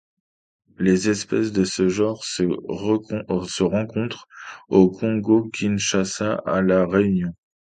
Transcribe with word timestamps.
Les 0.79 1.09
espèces 1.11 1.51
de 1.51 1.63
ce 1.63 1.87
genre 1.87 2.25
se 2.25 2.41
rencontrent 2.67 4.27
au 4.67 4.89
Congo-Kinshasa 4.89 6.41
et 6.43 6.49
à 6.49 6.63
La 6.63 6.87
Réunion. 6.87 7.35